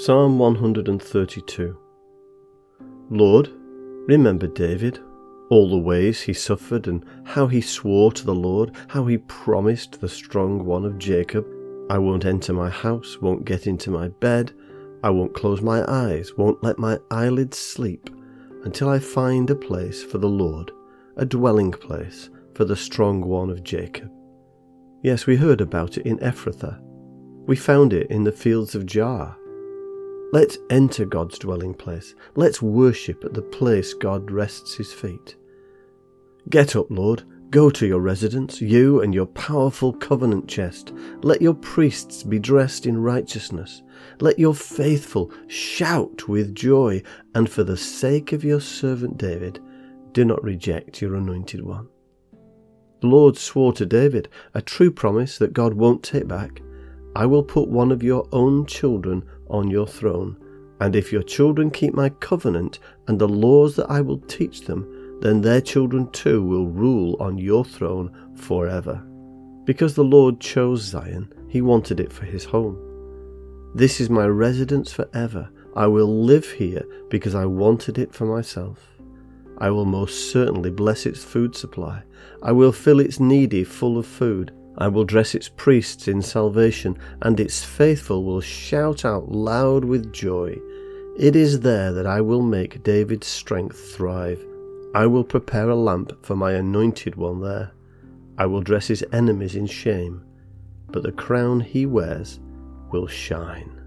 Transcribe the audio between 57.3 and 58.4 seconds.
put one of your